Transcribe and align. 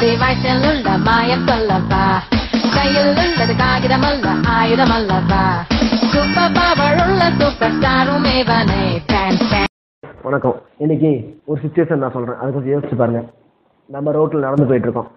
வயசில் 0.00 0.64
உள்ள 0.68 0.88
மாயம் 1.04 1.44
கையில் 2.74 3.08
உள்ளது 3.20 3.54
காகிதமல்ல 3.60 4.32
ஆயுதமல்லப்பா. 4.54 5.42
சூப்பர் 6.12 6.52
பவர் 6.56 6.98
உள்ள 7.04 7.22
சூப்பர் 7.38 7.74
ஸ்டாரும் 7.76 8.26
வணக்கம். 10.26 10.56
இன்னைக்கு 10.82 11.10
ஒரு 11.50 11.60
சுச்சுவேஷன் 11.62 12.02
நான் 12.02 12.14
சொல்கிறேன் 12.16 12.38
அது 12.42 12.52
கொஞ்சம் 12.54 12.72
யோசிச்சு 12.74 12.96
பாருங்க. 13.00 13.20
நம்ம 13.94 14.12
ரோட்டில் 14.16 14.44
நடந்து 14.46 14.66
போயிட்டு 14.70 14.88
இருக்கோம் 14.88 15.10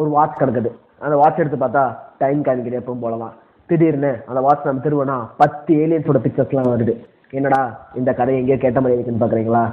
ஒரு 0.00 0.10
வாட்ச் 0.16 0.38
கிடக்குது. 0.40 0.70
அந்த 1.04 1.16
வாட்ச் 1.22 1.40
எடுத்து 1.42 1.58
பார்த்தா 1.64 1.84
டைம் 2.22 2.44
காமிக்கிது 2.48 2.78
எப்பவும் 2.80 3.02
போலலாம் 3.04 3.34
திடீர்னு 3.70 4.12
அந்த 4.28 4.40
வாட்ச் 4.46 4.68
நம்ம 4.68 4.82
திருவனா 4.84 5.16
பத்து 5.42 5.74
ஏலியன்ஸோட 5.84 6.20
பிக்சர்ஸ்லாம் 6.26 6.70
வருது. 6.74 6.94
என்னடா 7.38 7.62
இந்த 8.00 8.12
கதை 8.20 8.36
எங்கேயோ 8.42 8.58
கேட்ட 8.66 8.80
மாதிரி 8.84 9.00
இருக்குன்னு 9.00 9.24
பார்க்குறீங்களா 9.24 9.64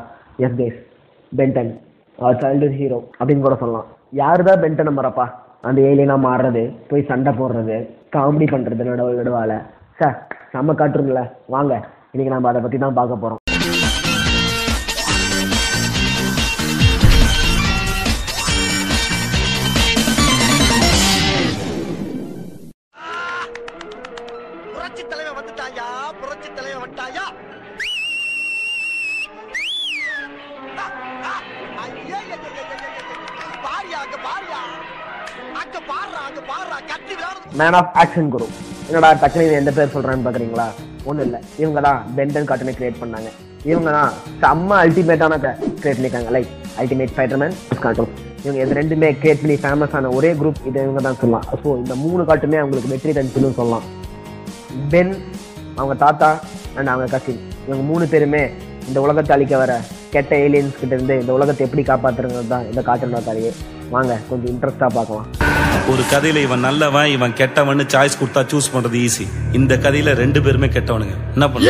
yes 0.46 0.58
guys 0.62 0.80
Ben ten 1.42 1.72
child 2.44 2.70
hero 2.80 3.00
அப்படின்னு 3.20 3.46
கூட 3.48 3.58
சொல்லலாம். 3.64 3.88
யார் 4.14 4.42
தான் 4.44 4.62
பென்டனை 4.62 4.92
மறப்பா 4.92 5.26
அந்த 5.62 5.80
ஏலியனாக 5.82 6.26
மாறுறது 6.26 6.64
போய் 6.90 7.10
சண்டை 7.10 7.32
போடுறது 7.34 7.78
காமெடி 8.16 8.48
பண்ணுறது 8.52 8.84
நடுவு 8.84 9.18
நடுவால். 9.20 9.58
சார் 10.00 10.18
நம்ம 10.52 10.74
காட்டுருங்கள 10.74 11.22
வாங்க 11.48 11.74
இன்னைக்கு 12.12 12.34
நம்ம 12.34 12.50
அதை 12.50 12.62
பற்றி 12.62 12.78
தான் 12.78 12.94
பார்க்க 12.94 13.24
போகிறோம் 13.24 13.37
மேன் 37.60 37.76
ஆஃப் 37.80 37.92
ஆக்ஷன் 38.02 38.30
குரு. 38.36 38.46
என்னடா 38.90 39.10
டக்குனு 39.22 39.46
இது 39.48 39.56
எந்த 39.62 39.72
பேர் 39.78 39.94
சொல்றேன்னு 39.96 40.26
பாக்குறீங்களா? 40.28 40.68
ஒண்ணும் 41.10 41.26
இல்ல. 41.28 41.38
இவங்க 41.62 41.80
தான் 41.88 42.00
பென்டன் 42.18 42.48
கார்ட்டனை 42.50 42.74
கிரியேட் 42.78 43.02
பண்ணாங்க 43.02 43.30
இவங்க 43.72 43.90
தான் 43.98 44.12
செம்ம 44.42 44.70
அல்டிமேட்டான 44.84 45.38
கிரியேட் 45.44 45.98
பண்ணிருக்காங்க. 45.98 46.30
லைக் 46.36 46.52
அல்டிமேட் 46.82 47.14
ஸ்பைடர்மேன் 47.14 47.56
கார்ட்டூன் 47.84 48.14
இவங்க 48.44 48.60
இது 48.64 48.78
ரெண்டுமே 48.80 49.08
கிரியேட் 49.22 49.42
பண்ணி 49.44 49.56
ஃபேமஸ் 49.64 49.96
ஆன 50.00 50.12
ஒரே 50.18 50.32
குரூப் 50.42 50.62
இது 50.70 50.84
இவங்க 50.88 51.02
தான் 51.08 51.20
சொல்லலாம். 51.22 51.48
ஸோ 51.62 51.68
இந்த 51.82 51.96
மூணு 52.04 52.24
காட்டுமே 52.30 52.60
அவங்களுக்கு 52.62 52.94
வெற்றி 52.94 53.14
தனிச்சுன்னு 53.18 53.58
சொல்லலாம். 53.60 53.86
பென் 54.94 55.14
அவங்க 55.80 55.96
தாத்தா 56.06 56.30
அண்ட் 56.78 56.92
அவங்க 56.94 57.08
கசின் 57.16 57.42
இவங்க 57.68 57.84
மூணு 57.92 58.08
பேருமே 58.14 58.44
இந்த 58.90 59.00
உலகத்தை 59.06 59.34
அழிக்க 59.36 59.56
வர 59.64 59.74
கெட்ட 60.14 60.34
ஏலியன்ஸ் 60.46 60.80
கிட்ட 60.82 60.94
இருந்து 60.98 61.16
இந்த 61.22 61.32
உலகத்தை 61.38 61.64
எப்படி 61.68 61.86
காப்பாத்துறது 61.92 62.48
தான் 62.56 62.68
இந்த 62.72 62.84
கார்ட்டனோட 62.90 63.24
கதையே. 63.30 63.54
வாங்க 63.96 64.14
கொஞ்சம் 64.30 64.52
இன்ட்ரெஸ்டாக 64.54 64.92
பார்க்கலாம். 65.00 65.28
ஒரு 65.92 66.04
கதையில 66.12 66.40
இவன் 66.46 66.66
நல்லவன் 66.68 67.10
இவன் 67.16 67.34
கெட்டவன்னு 67.40 67.84
சாய்ஸ் 67.92 68.18
கொடுத்தா 68.20 68.42
சூஸ் 68.52 68.68
பண்றது 68.74 68.98
ஈஸி 69.08 69.26
இந்த 69.58 69.74
கதையில 69.84 70.14
ரெண்டு 70.22 70.40
பேருமே 70.46 70.68
கெட்டவனுங்க. 70.74 71.16
என்ன 71.36 71.46
பண்ண 71.52 71.70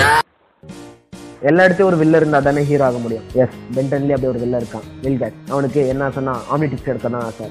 எல்லா 1.49 1.65
இடத்தையும் 1.65 1.89
ஒரு 1.89 1.97
வில்ல 2.01 2.19
இருந்தா 2.21 2.39
தானே 2.47 2.61
ஹீரோ 2.69 2.85
ஆக 2.87 2.97
முடியும். 3.03 3.25
எஸ் 3.41 3.57
பென்டன்லயே 3.75 4.15
அப்படி 4.15 4.29
ஒரு 4.31 4.39
வில்ல 4.43 4.61
இருக்கான். 4.61 4.87
வில்கேட் 5.03 5.37
அவனுக்கு 5.53 5.81
என்ன 5.93 6.09
சொன்னா 6.17 6.33
ஆம்னிடிக்ஸ் 6.53 6.89
எடுக்க 6.91 7.07
தான் 7.15 7.25
ஆசை. 7.27 7.47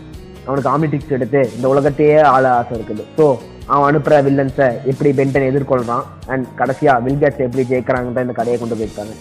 அவனுக்கு 0.49 0.71
ஆம்னிடிக்ஸ் 0.73 1.15
எடுத்து 1.19 1.41
இந்த 1.57 1.67
உலகத்தையே 1.75 2.19
ஆள 2.35 2.45
ஆசை 2.59 2.75
இருக்குது. 2.79 3.05
ஸோ 3.19 3.27
அவன் 3.73 3.89
அனுப்புற 3.91 4.19
வில்லன்ஸை 4.29 4.69
எப்படி 4.93 5.13
பென்டன் 5.21 5.49
எதிர்கொள்றான் 5.53 6.05
அண்ட் 6.33 6.47
கடைசியா 6.61 6.95
வில்கேட்ஸ் 7.07 7.47
எப்படி 7.49 7.65
ஜெயிக்கிறாங்கன்னு 7.73 8.27
இந்த 8.27 8.37
கதையை 8.41 8.59
கொண்டு 8.63 8.79
போயிருக்காங்க. 8.81 9.15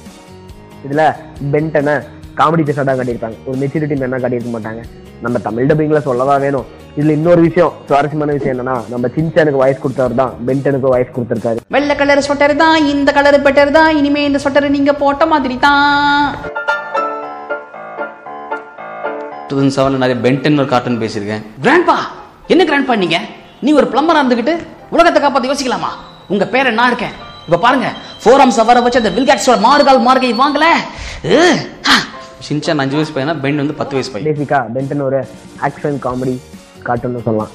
இதுல 0.87 1.05
பென்டனை 1.55 1.95
காமெடி 2.39 2.63
பேசாக 2.67 2.83
தான் 2.87 2.97
காட்டியிருப்பாங்க 2.99 3.37
ஒரு 3.49 3.57
மெச்சூரிட்டி 3.61 3.95
மேனா 3.99 4.17
காட்டியிருக்க 4.23 4.51
மாட்டாங்க. 4.55 4.81
நம்ம 5.25 5.39
தமிழ் 5.45 5.67
டப்பிங்ல 5.69 5.99
சொல்லவா 6.07 6.33
வேணும். 6.43 6.65
இதுல 6.97 7.13
இன்னொரு 7.17 7.41
விஷயம் 7.45 7.71
சுவாரஸ்யமான 7.87 8.33
விஷயம் 8.37 8.53
என்னன்னா 8.55 8.75
நம்ம 8.91 9.09
சின்சானுக்கு 9.15 9.61
வாய்ஸ் 9.61 9.81
கொடுத்தவர் 9.83 10.17
தான் 10.21 10.33
பென்டனுக்கு 10.47 10.91
வாய்ஸ் 10.93 11.13
கொடுத்திருக்காரு. 11.15 11.59
வெள்ளை 11.75 11.95
கலர் 12.01 12.23
ஸ்வெட்டர் 12.25 12.55
தான் 12.63 12.77
இந்த 12.93 13.09
கலர் 13.17 13.37
பெட்டர் 13.47 13.71
தான் 13.77 13.91
இனிமே 13.99 14.23
இந்த 14.29 14.39
ஸ்வெட்டர் 14.43 14.67
நீங்க 14.77 14.93
போட்ட 15.03 15.25
மாதிரி 15.33 15.57
தான். 15.67 16.35
டூ 19.47 19.53
தௌசண்ட் 19.55 19.75
செவனில் 19.77 20.03
நிறைய 20.03 20.17
பென்டன் 20.25 20.61
ஒரு 20.63 20.69
கார்ட்டூன் 20.73 21.01
பேசியிருக்கேன். 21.03 21.43
கிராண்ட்பா 21.65 21.97
என்ன 22.53 22.65
கிராண்ட்பா 22.71 22.95
நீங்க? 23.03 23.19
நீ 23.65 23.71
ஒரு 23.81 23.89
பிளம்பரா 23.93 24.21
இருந்துகிட்டு 24.21 24.55
உலகத்தை 24.95 25.19
காப்பாத்தி 25.21 25.51
யோசிக்கலாமா? 25.51 25.91
உங்க 26.33 26.45
பேரை 26.55 26.71
நான் 26.79 26.89
இருக்கேன். 26.91 27.15
இப்ப 27.47 27.59
பாருங்க 27.65 27.87
ஃபோரம் 28.23 28.55
சவர 28.57 28.81
வச்சு 28.83 29.01
அந்த 29.01 29.13
வில்கேட்ஸோட 29.17 29.57
மாறுகால் 29.67 30.05
மார்கை 30.07 30.31
வாங்கல. 30.43 30.67
சின்சான் 32.47 32.81
அஞ்சு 32.83 32.95
வயசு 32.97 33.13
பையனா 33.15 33.33
பென் 33.43 33.61
வந்து 33.61 33.75
பத்து 33.79 33.93
வயசு 33.95 34.11
பையன். 34.13 34.27
பேசிக்கா 34.29 34.59
பென்டன் 34.75 35.03
ஒரு 35.07 35.19
ஆக்ஷன் 35.67 35.97
காமெடி 36.05 36.35
கார்ட்டூன் 36.87 37.25
சொல்லலாம். 37.27 37.53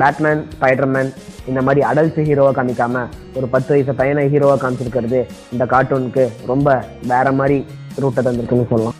பேட்மேன் 0.00 0.42
ஸ்பைடர்மேன் 0.54 1.10
இந்த 1.50 1.60
மாதிரி 1.66 1.80
அடல்ட் 1.90 2.18
ஹீரோவை 2.28 2.52
காமிக்காம 2.58 3.02
ஒரு 3.38 3.46
பத்து 3.54 3.70
வயசு 3.74 3.92
பையனை 4.00 4.24
ஹீரோவா 4.32 4.56
காமிச்சிருக்கிறது 4.62 5.20
இந்த 5.54 5.64
கார்ட்டூனுக்கு 5.72 6.24
ரொம்ப 6.52 6.68
வேற 7.12 7.32
மாதிரி 7.40 7.58
ரூட்டை 8.02 8.22
தந்திருக்குன்னு 8.26 8.70
சொல்லலாம். 8.72 8.96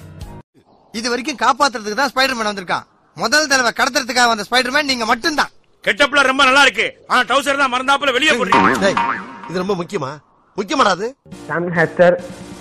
இது 0.95 1.07
வரைக்கும் 1.13 1.41
காப்பாத்துறதுக்கு 1.45 2.01
தான் 2.03 2.13
ஸ்பைடர்மேன் 2.13 2.51
வந்திருக்கான். 2.51 2.87
முதல் 3.17 3.51
தடவை 3.51 3.73
கடத்துறதுக்காக 3.81 4.31
வந்த 4.33 4.47
ஸ்பைடர்மேன் 4.49 4.91
நீங்க 4.93 5.05
மட்டும்தான். 5.13 5.53
கெட்டப்ல 5.85 6.23
ரொம்ப 6.31 6.43
நல்லா 6.49 6.63
இருக்கு. 6.67 6.87
ஆனா 7.11 7.21
டவுசர் 7.31 7.63
தான் 7.63 7.73
மறந்தாப்புல 7.75 8.13
வெளியே 8.17 8.33
போடுறீங்க 8.39 8.81
டேய், 8.85 8.99
இது 9.51 9.63
ரொம்ப 9.63 9.75
முக்கியமா? 9.83 10.11
முக்கியமாடா 10.59 10.93
அது? 10.97 11.07
சாம் 11.49 11.71
ஹெஸ்டர் 11.79 12.15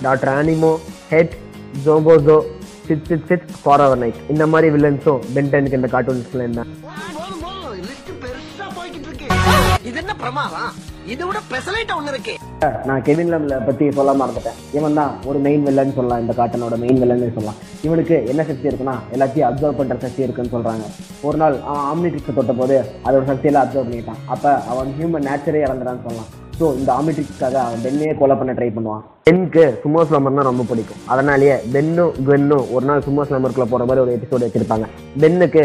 டாக்டர் 0.05 0.31
ஆனிமோ 0.37 0.71
ஹெட் 1.13 1.33
Zombozo 1.85 2.37
sit 2.87 3.05
sit 3.11 3.27
sit 3.29 3.47
Forever 3.61 3.83
night 4.03 4.19
இந்த 4.33 4.43
மாதிரி 4.53 4.67
வில்லன்ஸும் 4.75 5.23
பென்டனுக்கு 5.37 5.79
இந்த 5.81 5.91
கார்ட்டூன்ஸ்ல 5.95 6.45
இருந்தா 6.45 6.65
இது 9.89 9.99
என்ன? 10.01 10.13
பிரமாதம் 10.21 10.69
இதை 11.13 11.23
விட 11.27 11.39
பெசலைட்ட 11.49 11.93
ஒண்ணு 11.97 12.11
இருக்கு 12.13 12.33
நான் 12.87 13.03
கெவின் 13.07 13.31
லவ்ல 13.33 13.55
பத்தி 13.65 13.85
சொல்ல 13.97 14.13
மறந்துட்டேன். 14.21 14.57
இவன் 14.77 14.97
தான் 14.99 15.11
ஒரு 15.29 15.39
மெயின் 15.45 15.65
வில்லன் 15.67 15.93
சொல்லலாம் 15.97 16.21
இந்த 16.23 16.33
காட்டனோட 16.39 16.75
மெயின் 16.83 16.99
வில்லன் 17.01 17.35
சொல்லலாம். 17.35 17.59
இவனுக்கு 17.87 18.15
என்ன 18.31 18.43
சக்தி 18.49 18.69
இருக்குன்னா 18.69 18.95
எல்லாத்தையும் 19.15 19.47
அப்சர்வ் 19.49 19.79
பண்ற 19.79 19.97
சக்தி 20.05 20.25
இருக்குன்னு 20.25 20.53
சொல்றாங்க. 20.55 20.87
ஒரு 21.27 21.37
நாள் 21.41 21.57
அவன் 21.67 21.85
ஆம்னிட்ரிக்ஸ் 21.91 22.37
தொட்ட 22.39 22.55
போது 22.61 22.77
அதோட 23.05 23.23
சக்தியெல்லாம் 23.31 23.65
அப்சர்வ் 23.65 23.89
பண்ணிட்டான். 23.91 24.23
அப்ப 24.35 24.55
அவன் 24.73 24.95
ஹியூமன் 24.99 25.27
நேச்சரே 25.29 25.63
இறந்துடான்னு 25.67 26.05
சொல்லலாம். 26.07 26.31
ஸோ 26.59 26.65
இந்த 26.79 26.89
ஆமிட்ரிக்ஸ்க்காக 26.99 27.55
அவன் 27.63 27.81
பென்னையே 27.85 28.11
கொலை 28.19 28.35
பண்ண 28.39 28.51
ட்ரை 28.57 28.67
பண்ணுவான். 28.75 29.01
பென்க்கு 29.27 29.63
சுமோ 29.81 30.01
ஸ்லம்பர்னா 30.09 30.43
ரொம்ப 30.49 30.63
பிடிக்கும். 30.69 31.01
அதனாலேயே 31.13 31.55
பென்னும் 31.73 32.13
குவென்னும் 32.27 32.63
ஒரு 32.75 32.85
நாள் 32.89 33.03
சுமோ 33.07 33.23
ஸ்லம்பருக்குள்ள 33.29 33.67
போகிற 33.71 33.87
மாதிரி 33.89 34.03
ஒரு 34.03 34.13
எபிசோடு 34.17 34.47
வச்சிருப்பாங்க. 34.47 34.87
பென்னுக்கு 35.23 35.63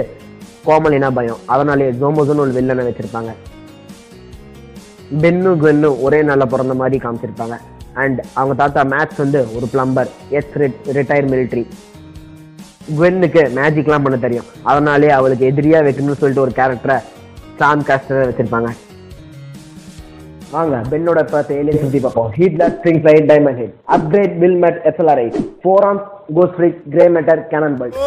கோமலினா 0.69 1.11
பயம். 1.19 1.41
அதனாலேயே 1.55 1.93
ஜோமோசோன்னு 2.01 2.45
ஒரு 2.47 2.57
வில்லனை 2.59 2.85
வச்சிருப்பாங்க. 2.89 3.33
பென்னு 5.23 5.53
குவென்னு 5.61 5.89
ஒரே 6.07 6.21
நாளில் 6.31 6.51
பிறந்த 6.55 6.75
மாதிரி 6.83 6.99
காமிச்சிருப்பாங்க. 7.05 7.55
அண்ட் 8.03 8.19
அவங்க 8.39 8.55
தாத்தா 8.63 8.83
மேத்ஸ் 8.95 9.23
வந்து 9.25 9.41
ஒரு 9.57 9.67
பிளம்பர் 9.73 10.11
எஸ் 10.39 10.53
ரிட்டையர் 10.99 11.31
மிலிட்ரி 11.33 11.65
குவென்னுக்கு 12.99 13.43
மேஜிக்லாம் 13.57 14.05
பண்ண 14.05 14.17
தெரியும். 14.27 14.51
அதனாலே 14.71 15.11
அவளுக்கு 15.17 15.49
எதிரியாக 15.53 15.87
வைக்கணும்னு 15.87 16.21
சொல்லிட்டு 16.21 16.47
ஒரு 16.49 16.55
கேரக்டரை 16.61 16.99
சாம் 17.61 17.89
காஸ்டரை 17.89 18.29
வச்சிருப்பாங்க. 18.29 18.71
வாங்க 20.51 20.77
பென்னோட 20.93 21.21
பார்த்து 21.27 21.57
ஏலியன் 21.59 21.83
சுத்தி 21.83 21.99
பார்ப்போம். 22.01 22.31
ஹீட்லர் 22.37 22.73
Stinkfly 23.03 23.27
Diamondhead 23.61 23.75
Upgrade 23.97 24.33
Wildmutt 24.65 24.79
X L R eight 24.89 25.27
Four 25.63 25.85
Arms 25.89 26.07
Ghostfreak 26.57 26.81
Grey 26.93 27.07
Matter 27.17 27.43
Cannonbolt 27.81 27.99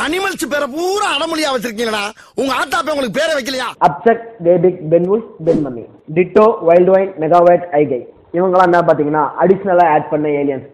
animals 0.00 0.44
பேரை 0.52 0.66
பூரா 0.74 1.08
அடமொழியா 1.14 1.50
வச்சிருக்கீங்களா 1.54 2.02
உங்க 2.40 2.50
ஆத்தாப்ப 2.58 2.92
உங்களுக்கு 2.94 3.18
பேரை 3.18 3.32
வைக்கலையா? 3.38 3.68
Upchuck 3.86 4.22
Way Big 4.46 4.80
Benwolf 4.92 5.24
Benmummy 5.64 5.84
Ditto 6.16 6.44
Wildvine 6.94 7.12
Megawhatt 7.24 7.64
Eye Guy 7.80 8.00
இவங்கெல்லாம் 8.34 8.68
என்ன 8.70 8.82
பார்த்தீங்கன்னா 8.82 9.24
அடிஷ்னலாக 9.42 9.94
ஆட் 9.94 10.10
பண்ண 10.12 10.28
ஏலியன்ஸ் 10.40 10.68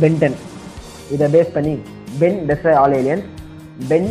பென்டன் 0.00 0.38
இதை 1.14 1.28
பேஸ் 1.34 1.52
பண்ணி 1.56 1.74
Ben 2.20 2.38
destroy 2.48 2.78
all 2.82 2.96
aliens 3.00 3.26
Ben 3.90 4.08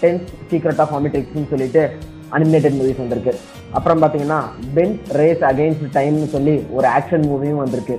tenth 0.00 0.28
secret 0.50 0.82
of 0.84 0.94
ஆமிட்ரிக்ஸ்னு 0.96 1.50
சொல்லிட்டு 1.52 1.84
அனிமேட்டட் 2.34 2.76
மூவிஸ் 2.78 3.00
வந்திருக்கு. 3.02 3.32
அப்புறம் 3.76 4.02
பார்த்தீங்கன்னா 4.02 4.40
பென் 4.76 4.94
ரேஸ் 5.20 5.42
அகெயின்ஸ்ட் 5.50 5.88
டைம்னு 5.96 6.28
சொல்லி 6.34 6.54
ஒரு 6.76 6.88
ஆக்ஷன் 6.96 7.26
மூவியும் 7.30 7.62
வந்திருக்கு. 7.62 7.96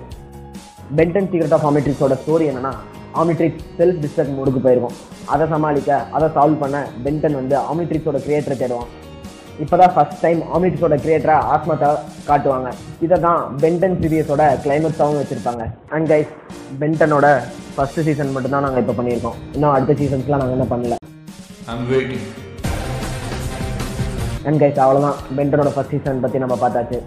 பென்டன் 1.00 1.29
சீக்ரெட் 1.31 1.56
ஆஃப் 1.57 1.65
ஆமிட்ரிக்ஸோட 1.69 2.15
ஸ்டோரி 2.21 2.45
என்னன்னா 2.51 2.74
ஆமிட்ரிக்ஸ் 3.21 3.65
செல்ஃப் 3.79 4.00
டிஸ்ட்ரக்ட் 4.03 4.35
மூடுக்கு 4.38 4.62
போயிருக்கும். 4.65 4.95
அதை 5.33 5.47
சமாளிக்க 5.53 6.00
அதை 6.18 6.29
சால்வ் 6.38 6.62
பண்ண 6.63 6.77
பென்டன் 7.06 7.38
வந்து 7.39 7.56
ஆமிட்ரிக்ஸோட 7.71 8.19
கிரியேட்டர் 8.25 8.62
தேடுவான். 8.62 8.89
இப்போதான் 9.63 9.94
ஃபர்ஸ்ட் 9.94 10.19
டைம் 10.24 10.41
ஆமிட்ரிக்ஸோட 10.56 10.95
கிரியேட்டரை 11.03 11.38
ஆஸ்மத்தா 11.53 11.89
காட்டுவாங்க. 12.30 12.71
இதை 13.06 13.19
தான் 13.27 13.41
பென்டன் 13.62 14.00
சீரியஸோட 14.01 14.44
கிளைமேக்ஸாகவும் 14.65 15.21
வச்சுருப்பாங்க. 15.21 15.63
அண்ட் 15.95 16.09
கைஸ் 16.12 16.33
பென்டனோட 16.81 17.27
ஃபர்ஸ்ட் 17.75 18.03
சீசன் 18.07 18.33
மட்டும்தான் 18.35 18.68
நாங்கள் 18.68 18.83
இப்போ 18.83 18.95
பண்ணியிருக்கோம். 19.00 19.39
இன்னும் 19.53 19.73
அடுத்த 19.75 19.95
சீசன்ஸ்லாம் 20.01 20.44
நாங்கள் 20.44 20.57
என்ன 20.59 20.68
பண்ணல. 20.73 20.97
அண்ட் 24.47 24.61
கைஸ் 24.61 24.81
அவ்வளோதான் 24.83 25.15
பெண்டனோட 25.38 25.69
ஃபர்ஸ்ட் 25.75 25.89
சீசன் 25.89 26.19
பற்றி 26.19 26.39
நம்ம 26.39 26.55
பார்த்தாச்சு. 26.61 26.97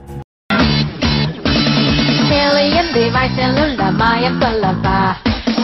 தேவையுள்ள 2.30 3.90
மாயம் 4.00 4.40
சொல்லப்பா. 4.40 4.98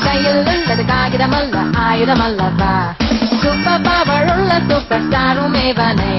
கையில் 0.05 0.39
உள்ளது 0.47 0.85
காகிதமல்ல 0.93 1.57
ஆயுதமல்லப்பா. 1.89 2.73
சுப்ப 3.43 3.77
பவழுள்ள 3.87 4.53
சூப்பர் 4.69 5.09
ஸ்டாரும் 5.09 5.59
இவனை. 5.69 6.15